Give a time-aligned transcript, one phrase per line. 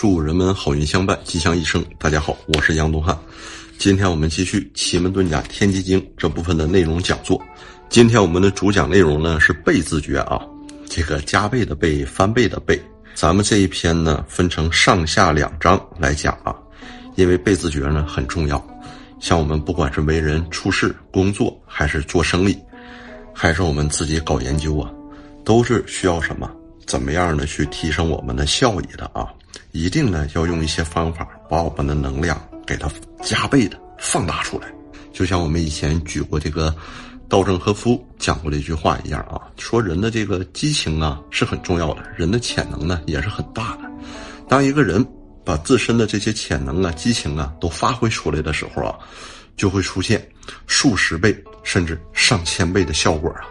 [0.00, 1.84] 祝人们好运相伴，吉祥一生。
[1.98, 3.14] 大家好，我是杨东汉。
[3.76, 7.38] 今天我们继续《奇门遁甲天机经》这部分的内容讲座。
[7.90, 10.40] 今天我们的主讲内容呢是倍字诀啊，
[10.88, 12.80] 这个加倍的倍，翻倍的倍。
[13.12, 16.56] 咱们这一篇呢分成上下两章来讲啊，
[17.16, 18.66] 因为倍字诀呢很重要。
[19.20, 22.56] 像我们不管是为人处事、工作，还是做生意，
[23.34, 24.90] 还是我们自己搞研究啊，
[25.44, 26.50] 都是需要什么？
[26.86, 27.44] 怎么样的？
[27.44, 29.28] 去提升我们的效益的啊，
[29.72, 32.90] 一定呢要用一些方法，把我们的能量给它
[33.22, 34.72] 加倍的放大出来。
[35.12, 36.74] 就像我们以前举过这个
[37.28, 43.90] 稻盛和夫讲过的一句话一样啊，说人的这个激情啊是很重要的，人的潜能呢也是很大的。
[44.48, 45.06] 当一个人
[45.44, 48.98] 把自身的这些潜能啊、激情啊都发挥出来的时候啊，
[49.56, 50.26] 就会出现
[50.66, 53.42] 数十倍甚至上千倍的效果啊。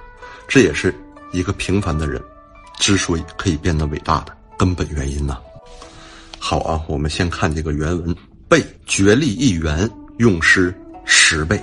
[0.47, 0.93] 这也是
[1.31, 2.21] 一个平凡的人。
[2.79, 5.37] 之所以可以变得伟大的根本原因呢？
[6.39, 8.15] 好啊，我们先看这个原文：
[8.47, 10.73] 倍绝力一元，用师
[11.05, 11.61] 十倍。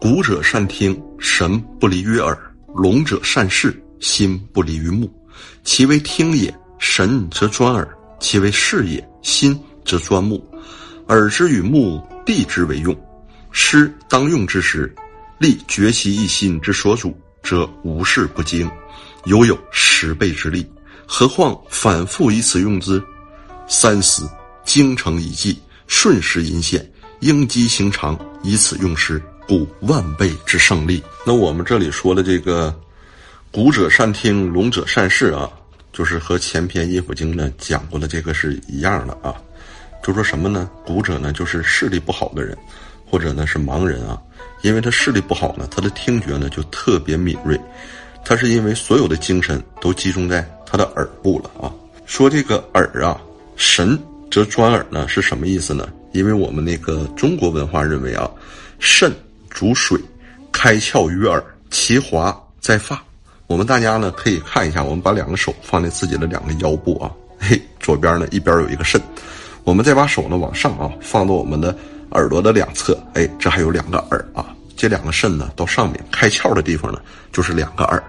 [0.00, 2.34] 古者善听，神不离于耳；
[2.74, 5.12] 聋者善视，心不离于目。
[5.62, 7.84] 其为听也，神则专耳；
[8.18, 10.42] 其为视也，心则专目。
[11.08, 12.96] 耳之与目，地之为用。
[13.50, 14.94] 师当用之时，
[15.38, 18.70] 力绝其一心之所主，则无事不精。
[19.26, 20.66] 犹有十倍之力，
[21.04, 23.02] 何况反复以此用之？
[23.72, 24.28] 三思，
[24.64, 26.84] 精诚以济，顺时阴险，
[27.20, 31.00] 应机行长，以此用时，故万倍之胜利。
[31.24, 32.76] 那我们这里说的这个
[33.52, 35.48] “古者善听，聋者善视”啊，
[35.92, 39.32] 就是和前篇《阴府经》呢讲过的这个是一样的啊。
[40.02, 40.68] 就说什么呢？
[40.84, 42.58] 古者呢，就是视力不好的人，
[43.06, 44.20] 或者呢是盲人啊，
[44.62, 47.58] 因为他视力不好呢，他的听觉呢就特别敏锐。
[48.24, 51.72] 他是因为所有的精神都集中在他的耳部了啊。
[52.04, 53.20] 说这个耳啊，
[53.60, 53.96] 神
[54.30, 55.86] 则专耳呢，是什么意思呢？
[56.12, 58.28] 因为我们那个中国文化认为啊，
[58.78, 59.12] 肾
[59.50, 60.00] 主水，
[60.50, 62.98] 开窍于耳，其华在发。
[63.48, 68.98] 我们大家呢可以看一下，我们把两个手放在自己的两个腰部啊， 嘿，左边呢一边有一个肾，
[69.62, 71.76] 我们再把手呢往上啊，放到我们的
[72.12, 74.46] 耳朵的两侧，哎，这还有两个耳啊。
[74.74, 76.98] 这两个肾呢，到上面开窍的地方呢，
[77.30, 78.02] 就是两个耳，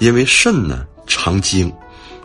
[0.00, 1.72] 因为肾呢藏精，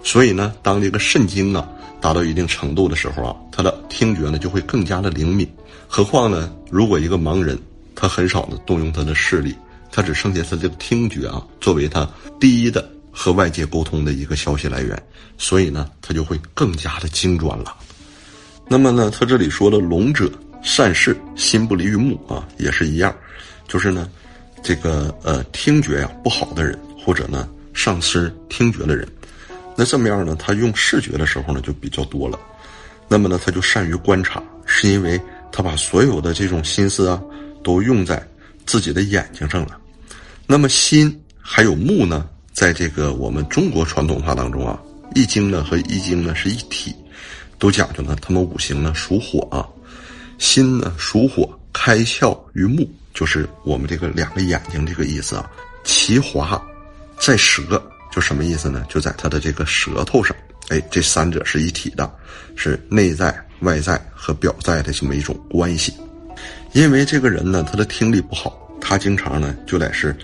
[0.04, 1.66] 所以呢，当这个肾精啊
[2.08, 5.46] 达到一定程度的时候啊，他的听觉呢就会更加的灵敏。
[5.90, 7.60] 何况呢，如果一个盲人，
[7.96, 9.54] 他很少呢动用他的视力，
[9.92, 12.10] 他只剩下他这个听觉啊，作为他
[12.40, 15.04] 第一的和外界沟通的一个消息来源，
[15.38, 17.76] 所以呢，他就会更加的精专了。
[18.70, 20.32] 那么呢，他这里说的聋者
[20.64, 23.14] 善视，心不离于目啊，也是一样。
[23.68, 24.10] 就是呢，
[24.64, 29.06] 这个呃听觉呀不好的人，或者呢丧失听觉的人，
[29.78, 32.40] 那这么样呢，他用视觉的时候呢就比较多了。
[33.08, 35.22] 那么呢，他就善于观察，是因为
[35.52, 37.22] 他把所有的这种心思啊
[37.64, 38.22] 都用在
[38.66, 39.78] 自己的眼睛上了。
[40.48, 44.78] 那么心还有目呢，在这个我们中国传统话当中啊，
[45.14, 46.94] 《易经》呢和《易经》呢是一体，
[47.60, 49.64] 都讲究呢，他们五行呢属火啊，
[50.40, 52.90] 心呢属火，开窍于目。
[53.14, 55.50] 就是我们这个两个眼睛这个意思啊，
[55.84, 56.62] 其华
[57.20, 58.86] 在舌，就什么意思呢？
[58.90, 60.36] 就在他的这个舌头上。
[60.70, 62.12] 哎，这三者是一体的，
[62.56, 65.94] 是内在、外在和表在的这么一种关系。
[66.74, 70.16] 因为这个人呢，他的听力不好，他经常呢就得是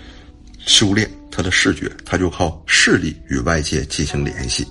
[0.59, 4.67] 修炼他的视觉，他就靠视力与外界进行联系。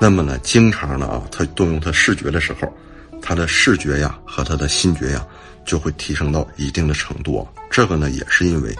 [0.00, 2.72] 那么呢，经常呢啊，他动用他视觉的时候，
[3.20, 5.26] 他的视觉呀和他的心觉呀。
[5.64, 8.76] 就会提升到一定的程度啊，这个呢也是因为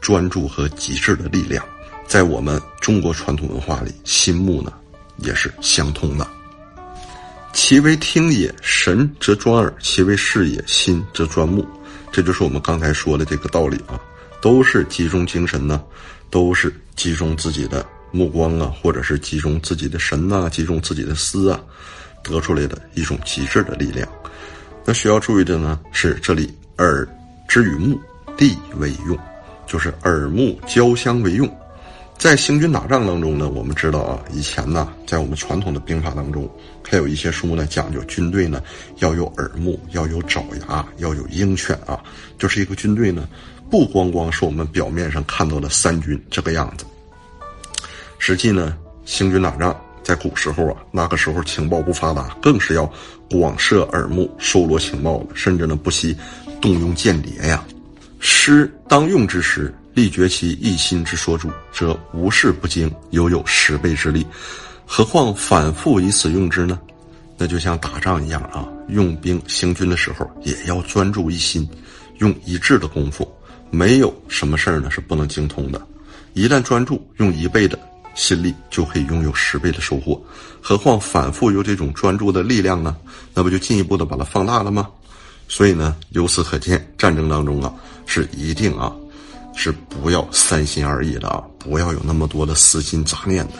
[0.00, 1.64] 专注和极致的力量，
[2.10, 4.72] 在我们中国传统文化里，心目呢
[5.18, 6.26] 也是相通的。
[7.52, 11.64] 其为听也，神则专耳；其为视也，心则专目。
[12.10, 13.94] 这就是我们刚才说的这个道理啊，
[14.42, 15.80] 都是集中精神呢，
[16.30, 21.60] 都是集中自己的目光啊，或者是集中自己的神呐，集中自己的思啊，
[22.24, 24.08] 得出来的一种极致的力量。
[24.84, 27.08] 那需要注意的呢是，这里耳
[27.46, 27.96] 之与目
[28.36, 29.16] 地为用，
[29.64, 31.48] 就是耳目交相为用。
[32.20, 36.46] 在行军打仗当中呢，我们知道啊，以前呢，在我们传统的兵法当中，
[36.86, 38.62] 还有一些书呢讲究军队呢
[38.98, 41.98] 要有耳目，要有爪牙，要有鹰犬啊，
[42.36, 43.26] 就是一个军队呢，
[43.70, 46.84] 不光光是我们表面上看到的三军这个样子，
[48.18, 48.76] 实际呢，
[49.06, 49.74] 行军打仗。
[50.02, 52.90] 在古时候啊，那个时候情报不发达，更是要
[53.30, 56.14] 广设耳目，收罗情报的，甚至呢不惜
[56.60, 57.64] 动用间谍呀。
[58.18, 64.26] 师当用之时，力绝其一心之所主，则无事不精，犹有十倍之力。
[64.86, 66.78] 何况反复以此用之呢？
[67.36, 71.68] 那就像打仗一样啊，用兵行军的时候也要专注一心，
[72.18, 73.26] 用一致的功夫，
[73.70, 75.80] 没有什么事儿呢是不能精通的。
[76.34, 77.78] 一旦专注，用一倍的
[78.14, 80.22] 心力就可以拥有十倍的收获。
[80.60, 82.96] 何况反复有这种专注的力量呢？
[83.32, 84.88] 那不就进一步的把它放大了吗？
[85.48, 87.72] 所以呢，由此可见，战争当中啊，
[88.06, 88.94] 是一定啊，
[89.62, 93.52] 是不要三心二意的啊，不要有那么多的私心杂念的。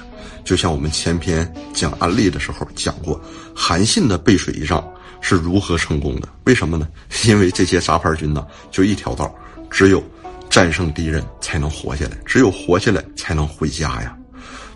[0.42, 3.20] 就像我们前篇讲案例的时候讲过，
[3.54, 4.82] 韩信的背水一战
[5.20, 6.26] 是如何成功的？
[6.44, 6.88] 为什么呢？
[7.28, 9.30] 因为这些杂牌军呢，就一条道，
[9.70, 10.02] 只有
[10.48, 14.16] 战胜敌人才能活下来，只有活下来才能回家呀。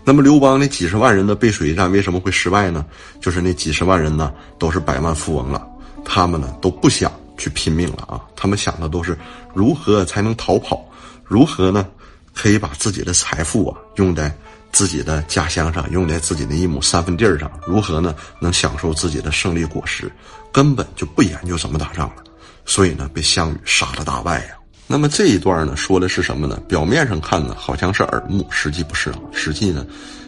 [0.03, 2.85] 那么刘邦那几十万人的背水一战为什么会失败呢？
[3.19, 5.67] 就是那几十万人呢都是百万富翁了，
[6.05, 9.17] 他们呢都不想去拼命了啊，他们想的都是
[9.53, 10.85] 如何才能逃跑，
[11.23, 11.87] 如何呢
[12.33, 14.35] 可以把自己的财富啊用在
[14.71, 20.11] 自己的家乡上，用在自己的一亩三分地儿上，如何呢能享受自己的胜利果实，
[20.51, 22.23] 根本就不研究怎么打仗了，
[22.65, 24.55] 所以呢被项羽杀了大败呀。
[24.87, 26.61] 那么这一段呢，说的是什么呢？
[26.67, 29.19] 表面上看呢，好像是耳目，实际不是啊。
[29.31, 29.85] 实际呢，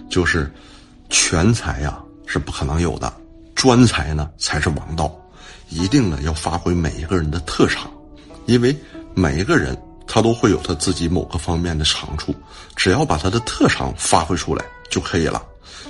[0.10, 0.52] 就是
[1.10, 3.14] 全才呀是不可能有的，
[3.54, 5.14] 专才呢才是王道。
[5.70, 7.92] 一定呢要发挥每一个人的特长，
[8.46, 8.76] 因为
[9.14, 9.78] 每一个人
[10.08, 12.34] 他都会有他自己某个方面的长处，
[12.76, 15.44] 只要把他的特长发挥出来就可以了。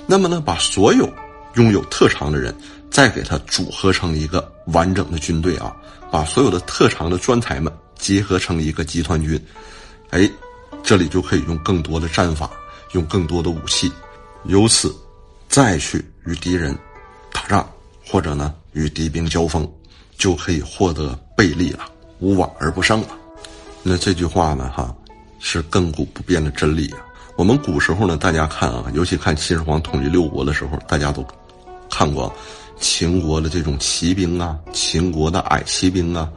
[0.06, 1.08] 那么呢，把所有
[1.54, 2.54] 拥有特长的人
[2.90, 5.74] 再给他组合成一个完整的军队啊，
[6.10, 7.72] 把所有的特长的专才们。
[7.98, 9.44] 结合成一个集团军，
[10.10, 10.30] 哎，
[10.84, 12.48] 这里就可以用更多的战法，
[12.92, 13.92] 用更多的武器，
[14.44, 14.94] 由此
[15.48, 16.78] 再去与敌人
[17.32, 17.68] 打仗，
[18.08, 19.70] 或者呢与敌兵交锋，
[20.16, 21.80] 就可以获得倍利了，
[22.20, 23.08] 无往而不胜了。
[23.82, 24.94] 那这句话呢，哈，
[25.38, 26.98] 是亘古不变的真理啊。
[27.36, 31.24] 我们古时候呢，大家看啊，尤其看秦始皇统一六国的时候，大家都
[31.90, 32.34] 看过
[32.80, 36.28] 秦国的这种骑兵啊，秦国的矮骑兵啊。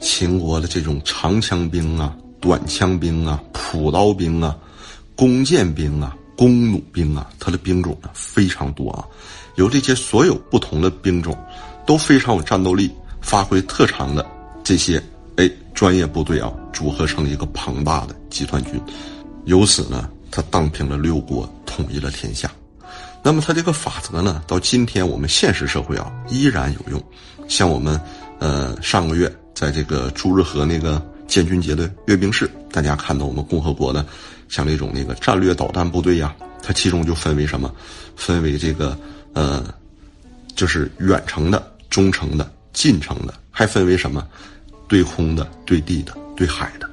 [0.00, 4.56] 秦国的这种长枪兵啊、短枪兵啊、朴刀兵啊、
[5.14, 9.04] 弓箭兵啊、弓弩兵啊，它的兵种呢非常多啊。
[9.56, 11.36] 由这些所有不同的兵种，
[11.86, 12.90] 都非常有战斗力、
[13.20, 14.26] 发挥特长的
[14.64, 15.02] 这些
[15.36, 18.80] 哎专业部队啊，组合成一个庞大的集团军，
[19.44, 22.50] 由此呢，他荡平了六国，统一了天下。
[23.22, 27.02] 那么他这个法则呢，到今天我们现实社会啊依然有用。
[27.48, 28.00] 像我们
[28.38, 29.32] 呃上个月。
[29.54, 31.00] 在这个朱日和那个
[31.32, 34.04] 建军节的阅兵式，大家看到我们共和国的，
[34.50, 37.74] 像这种那个战略导弹部队呀，它其中就分为什么？
[38.16, 38.94] 分为这个
[39.32, 39.64] 呃，
[40.54, 44.28] 就是远程的、中程的、近程的，还分为什么？
[44.86, 46.86] 对空的、对地的、对海的，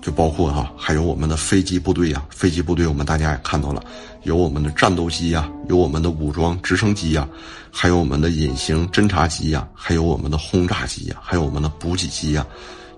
[0.00, 2.24] 就包括哈，还有我们的飞机部队呀。
[2.30, 3.82] 飞机部队我们大家也看到了，
[4.22, 7.28] 有我们的战斗机呀，有我们的武装直升机呀。
[7.72, 12.46] 还有我们的隐形侦察机呀，还有我们的轰炸机呀，还有我们的补给机呀，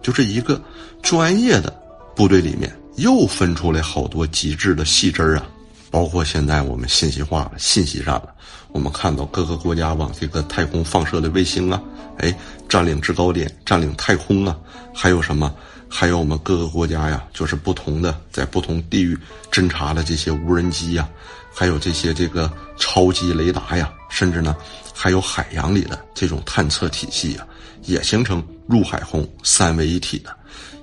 [0.03, 0.61] 就这一个
[1.03, 1.73] 专业的
[2.15, 5.47] 部队里面，又分出来好多极致的细枝儿啊。
[5.91, 8.29] 包括现在我们信息化了、信息战了，
[8.73, 11.81] 我们看到各个国家往这个太空放射的卫星啊，
[12.17, 12.35] 哎，
[12.67, 14.57] 占领制高点、占领太空啊，
[14.95, 15.55] 还有什么？
[15.95, 19.15] 还有我们各个国家呀，就是不同的在不同地域
[19.51, 21.07] 侦察的这些无人机呀。
[21.55, 24.55] 还有这些这个超级雷达呀，甚至呢，
[24.95, 27.47] 还有海洋里的这种探测体系啊，
[27.85, 30.31] 也形成入海空三位一体的，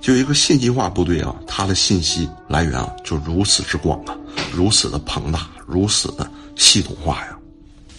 [0.00, 4.14] 就一个信息化部队啊，它的信息来源啊就如此之广啊，
[4.52, 7.38] 如此的庞大，如此的系统化呀。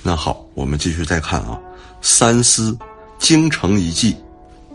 [0.03, 1.57] 那好，我们继续再看啊，
[2.01, 2.77] 三思，
[3.17, 4.17] 精诚一计，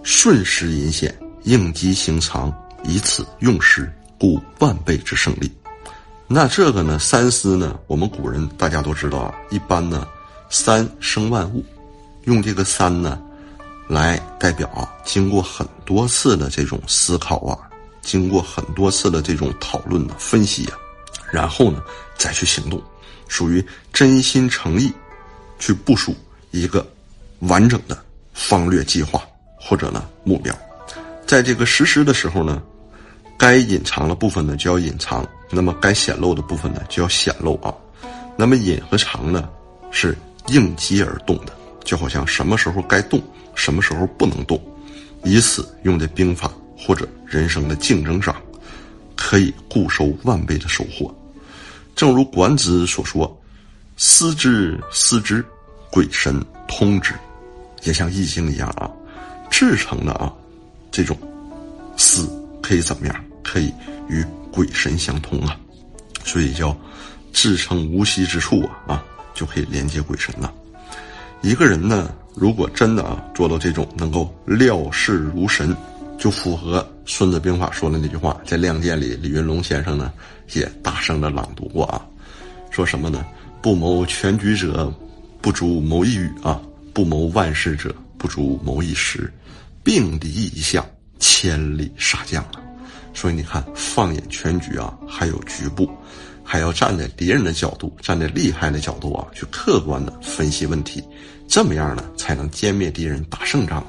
[0.02, 2.50] 顺时引险，应机行长，
[2.82, 5.52] 以此用时，故万倍之胜利。
[6.28, 6.98] 那这个呢？
[6.98, 7.78] 三思呢？
[7.86, 10.06] 我们古人大家都知道啊，一般呢，
[10.48, 11.64] 三生万物，
[12.24, 13.18] 用这个三呢，
[13.88, 17.58] 来代表啊，经过很多次的这种思考啊，
[18.02, 20.78] 经过很多次的这种讨论呢、分析啊，
[21.30, 21.82] 然后呢，
[22.16, 22.82] 再去行动，
[23.28, 24.92] 属于真心诚意，
[25.58, 26.14] 去部署
[26.50, 26.86] 一个
[27.40, 27.98] 完整的
[28.32, 29.22] 方略计划
[29.56, 30.54] 或者呢目标，
[31.26, 32.62] 在这个实施的时候呢。
[33.38, 37.70] 该隐藏的部分呢就要隐藏，那么该显露的部分呢就要显露啊。
[38.34, 39.46] 那么隐和藏呢
[39.90, 40.16] 是
[40.48, 41.52] 应机而动的，
[41.84, 43.22] 就好像什么时候该动，
[43.54, 44.60] 什么时候不能动，
[45.24, 48.34] 以此用在兵法或者人生的竞争上，
[49.14, 51.14] 可以固收万倍的收获。
[51.94, 53.40] 正如管子所说
[53.96, 55.44] ：“思之思之，
[55.90, 57.14] 鬼神通之。”
[57.84, 58.90] 也像易经一样啊，
[59.50, 60.32] 至诚的啊，
[60.90, 61.16] 这种
[61.96, 62.28] 思。
[62.62, 63.24] 可以怎么样？
[63.44, 63.72] 可以
[64.08, 65.56] 与鬼神相通啊，
[66.24, 66.76] 所以叫
[67.32, 69.04] 至诚无息之处啊啊，
[69.36, 70.52] 就可以连接鬼神了。
[71.42, 75.72] 一个人呢，如果真的啊做到这种能够料事如神，
[76.18, 80.12] 就符合《孙子兵法》说的那句话，在《亮剑》里，李云龙先生呢
[80.54, 82.00] 也大声的朗读过啊，
[82.70, 83.24] 说什么呢？
[83.62, 84.92] 不谋全局者，
[85.40, 86.60] 不足谋一羽啊；
[86.92, 89.32] 不谋万事者，不足谋一时。
[89.84, 90.84] 并敌一项，
[91.20, 92.58] 千里杀将啊！
[93.14, 95.88] 所以你看，放眼全局啊，还有局部，
[96.46, 101.02] 还要站在敌人的角度，站在厉害的角度啊，去客观的分析问题，
[101.48, 103.84] 这么样呢，才能歼灭敌人，打胜仗。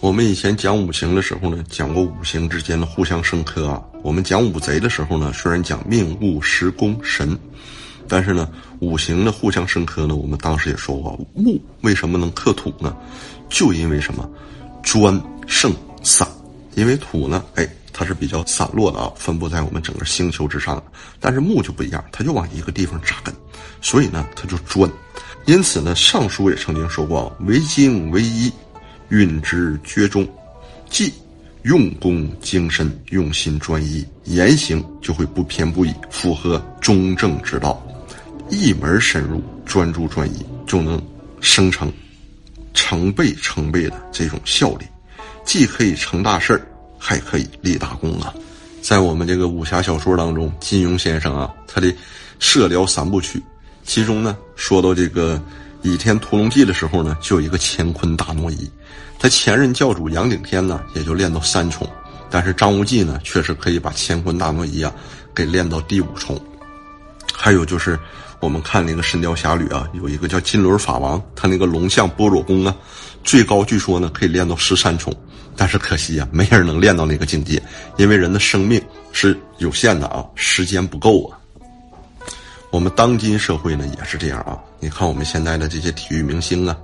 [0.00, 3.82] 我们以前讲五行的时候呢，讲过五行之间的互相生克啊。
[4.02, 7.38] 我们讲五贼的时候呢，虽然讲命、物、时、宫、神，
[8.06, 8.48] 但是呢，
[8.80, 12.94] 五行的互相生克呢，我们当时也说过，木为什么能克土呢？
[13.48, 14.28] 就因为什么？
[14.82, 16.26] 专胜散，
[16.74, 20.82] 因为土呢，哎，它是比较散落的啊，分布在我们整个星球之上。
[21.20, 23.34] 但是木就不一样，它就往一个地方扎根，
[23.80, 24.90] 所以呢，它就专。
[25.44, 28.52] 因此呢，《尚书》也曾经说过：“为精为一，
[29.08, 30.26] 运之厥中，
[30.88, 31.12] 即
[31.62, 37.84] 用功精深，用心专一，言行就会不偏不倚，符合中正之道。
[38.48, 41.00] 一门深入，专注专一，就能
[41.40, 41.92] 生成。”
[42.74, 44.86] 成倍成倍的这种效力，
[45.44, 46.66] 既可以成大事儿，
[47.04, 48.32] 还可以立大功啊！
[48.80, 51.92] 在我们这个武侠小说当中，金庸先生啊，他的
[52.38, 53.42] 射雕三部曲，
[53.84, 55.36] 其中呢说到这个
[55.82, 58.70] 《倚天屠龙记》的时候呢，就有一个乾坤大挪移。
[59.18, 61.84] 他前任教主杨顶天呢，也就练到三重，
[62.30, 64.92] 但是张无忌呢，确实可以把乾坤大挪移啊
[65.34, 66.40] 给练到第五重。
[67.34, 67.98] 还有就是。
[68.42, 72.74] 我们看那个《神雕侠侣》啊，有一个叫金轮法王，他那个龙象般若功啊，
[73.22, 75.14] 最高据说呢可以练到十三重，
[75.62, 77.62] 但是可惜啊，没人能练到那个境界，
[77.96, 81.38] 因为人的生命是有限的啊，时间不够啊。
[82.72, 86.76] 我们当今社会呢也是这样啊，你看我们现在的这些体育明星啊，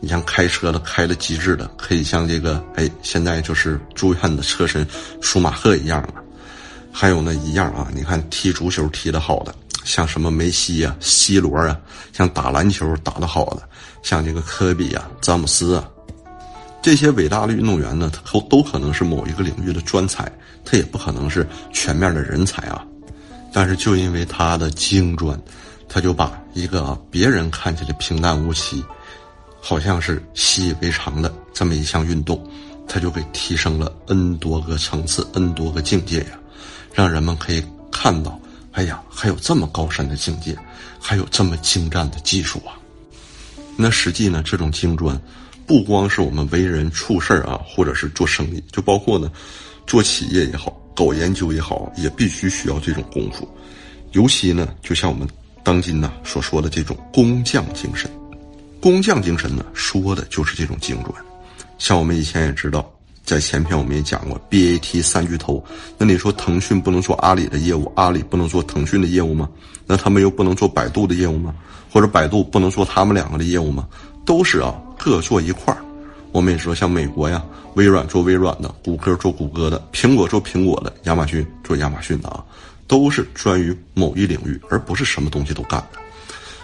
[0.00, 4.86] 你像开车的开的极致的，可以像这个哎，现在就是住院的车神
[5.22, 6.16] 舒马赫一样了，
[6.92, 9.54] 还有呢一样啊，你看踢足球踢得好的。
[9.82, 11.74] 像什么梅西啊、C 罗啊，
[12.12, 13.62] 像打篮球打得好的，
[14.02, 15.88] 像这个科比啊、詹姆斯啊，
[16.82, 20.30] 这些伟大的运动员呢，他都都可能是某一个领域的专才，
[20.64, 22.84] 他也不可能是全面的人才啊。
[23.52, 25.38] 但是就因为他的精专，
[25.88, 28.82] 他就把一个别人看起来平淡无奇，
[29.60, 32.42] 好像是习以为常的这么一项运动，
[32.88, 36.38] 他就给提升了 N 多个层次、N 多个境界呀，
[36.94, 38.38] 让人们可以看到。
[38.72, 40.56] 哎呀，还有这么高深的境界，
[41.00, 42.78] 还有这么精湛的技术啊！
[43.76, 45.20] 那实际呢，这种精专，
[45.70, 49.30] 不光是我们为人处事啊，或者是做生意，就包括呢，
[49.86, 53.48] 做企业也好，搞研究也好，也必须需要这种功夫。
[54.10, 55.28] 尤其呢，就像我们
[55.62, 58.10] 当今呢所说的这种工匠精神，
[58.80, 61.14] 工匠精神呢，说的就是这种精专。
[61.78, 62.92] 像我们以前也知道。
[63.22, 65.64] 在前篇我们也讲过，BAT 三巨头，
[65.96, 69.48] 那你说腾讯不能做阿里的业务，阿里不能做腾讯的业务吗？
[69.86, 71.54] 那他们又不能做百度的业务吗？
[71.92, 73.86] 或者百度不能做他们两个的业务吗？
[74.30, 75.82] 都是啊，各做一块儿。
[76.30, 77.44] 我们也说，像美国呀，
[77.74, 82.44] 微软做微软的，谷歌做谷歌的，苹果做苹果的，亚马逊做亚马逊的啊，
[82.86, 85.98] 都是专于某一领域，而不是什么东西都干的。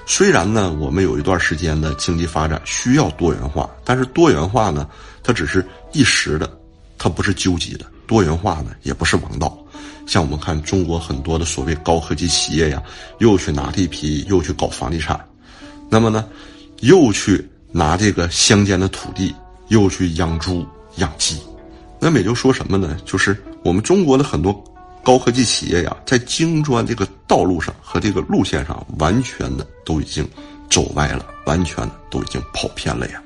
[0.06, 4.88] 虽然呢，我们有一段时间的经济发展需要多元化，但是多元化呢，
[5.24, 6.48] 它只是一时的。
[6.96, 9.58] 它不是究极的多元化呢，也不是王道。
[10.06, 12.80] 像我们看中国很多的所谓高科技企业呀，
[13.18, 15.20] 又去拿地皮，又去搞房地产，
[15.90, 16.24] 那么呢，
[16.82, 19.34] 又去拿这个乡间的土地，
[19.68, 21.40] 又去养猪养鸡。
[22.00, 22.96] 那么也就说什么呢？
[23.04, 24.52] 就是我们中国的很多
[25.02, 30.28] 高科技企业呀，在精专这个道路上和这个路线上，完全的都已经
[30.70, 33.22] 走歪了，完全的都已经跑偏了呀。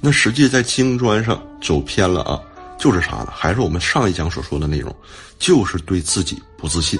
[0.00, 2.40] 那实际在精专上走偏了啊。
[2.78, 3.28] 就是啥呢？
[3.30, 4.90] 还是我们上一讲所说的内容，
[5.38, 6.98] 就是对自己不自信，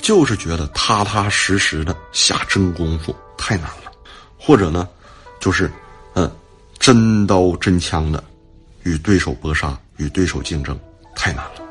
[0.00, 3.92] 就是觉得踏踏实实的下真功夫太难了，
[4.38, 4.88] 或者呢，
[5.38, 5.70] 就是，
[6.14, 6.30] 嗯，
[6.78, 8.22] 真刀真枪的
[8.82, 10.78] 与对手搏杀、与对手竞争
[11.14, 11.62] 太难了。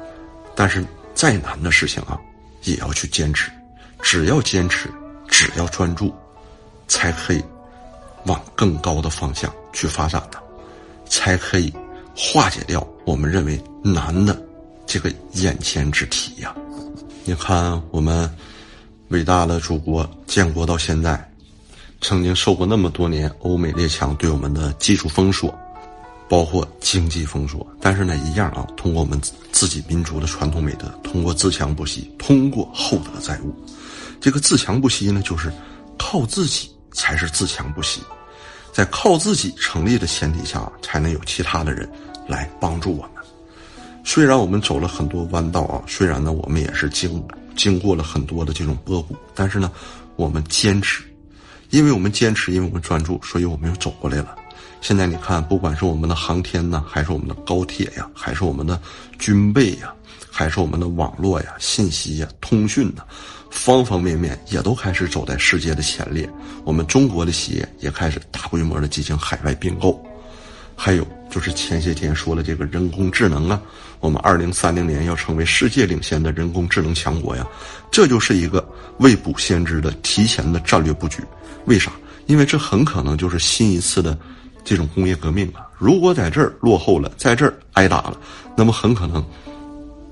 [0.56, 2.20] 但是再难的事情啊，
[2.64, 3.52] 也要去坚持，
[4.02, 4.90] 只要坚持，
[5.28, 6.14] 只要专注，
[6.88, 7.44] 才可以
[8.26, 10.42] 往更高的方向去发展的，
[11.06, 11.74] 才可以。
[12.16, 14.40] 化解掉我们认为难的
[14.86, 16.54] 这个眼前之题呀！
[17.26, 18.32] 你看，我们
[19.08, 21.28] 伟大的祖国建国到现在，
[22.04, 25.58] 曾经受过那么多年欧美列强对我们的技术封锁，
[26.28, 29.20] 包括经济封锁，但是呢，一样啊，通过我们
[29.54, 33.56] 自己民族的传统美德，通过自强不息，通过厚德载物，
[34.20, 35.52] 这个自强不息呢，就是
[35.98, 38.02] 靠自己才是自强不息。
[38.74, 41.90] 在靠自己成立的前提下，才能有其他的人
[42.28, 43.24] 来帮助我们。
[44.04, 47.24] 虽然我们走了很多弯道啊，虽然呢我们也是经
[47.56, 49.72] 经过了很多的这种波谷，但是呢，
[50.16, 51.04] 我们坚持，
[51.74, 54.36] 因为我们坚持，因为我们专注，所以我们又走过来了。
[54.80, 58.80] 现在你看，不管是我们的航天呢，还是我们的高铁呀，还是我们的
[59.18, 59.92] 军备呀，
[60.30, 63.02] 还是我们的网络呀、信息呀、通讯呐，
[63.50, 66.30] 方方面面也都开始走在世界的前列。
[66.64, 70.00] 我们中国的企业也开始大规模的进行海外并购。
[70.76, 73.62] 还有就是前些天说了这个人工智能啊，
[74.00, 77.46] 我们二零三零年要成为世界领先的人工智能强国呀，
[77.92, 78.68] 这就是一个
[79.00, 81.18] 未卜先知的提前的战略布局。
[81.66, 81.92] 为啥？
[82.28, 84.18] 因为这很可能就是新一次的。
[84.66, 88.18] 这种工业革命啊，如果在这儿落后了，在这儿挨打了，
[88.56, 89.22] 那么很可能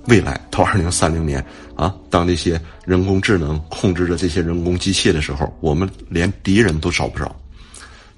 [0.08, 1.42] 未来到二零三零年
[1.74, 7.34] 啊，当这些人工智能控制着这些人工机械的时候，我们连敌人都找不着，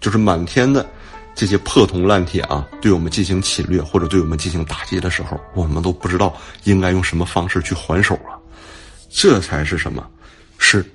[0.01, 0.83] 就是满天的
[1.35, 8.37] 这些破铜烂铁啊，对我们进行侵略或者对我们进行打击的时候，我们都不知道应该用什么方式去还手啊，
[9.09, 10.07] 这才是什么？
[10.57, 10.85] 是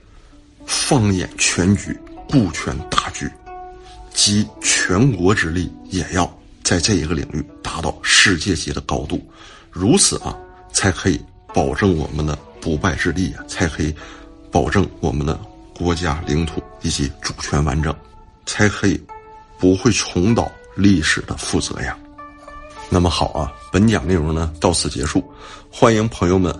[0.66, 3.28] 放眼全局，顾全大局。
[4.12, 6.28] 集全国之力，也要
[6.64, 9.24] 在这一个领域达到世界级的高度，
[9.70, 10.36] 如此啊，
[10.72, 11.20] 才可以
[11.54, 13.94] 保证我们的不败之地啊，才可以
[14.50, 15.38] 保证我们的
[15.72, 17.94] 国家领土以及主权完整，
[18.44, 19.00] 才可以
[19.58, 21.96] 不会重蹈历史的覆辙呀。
[22.88, 25.22] 那么好啊，本讲内容呢到此结束，
[25.70, 26.54] 欢迎朋友们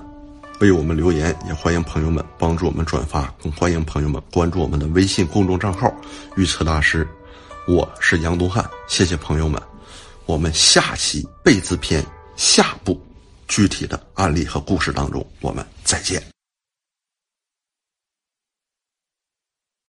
[0.61, 5.90] 为我们留言，也欢迎朋友们帮助我们转发，更欢迎朋友们关注我们的微信公众账号
[6.37, 7.09] “预测大师”。
[7.67, 9.61] 我是杨东汉，谢谢朋友们，
[10.26, 12.05] 我们下期贝字篇
[12.37, 13.00] 下部
[13.47, 16.38] 具体的案例和故事当中，我们再见。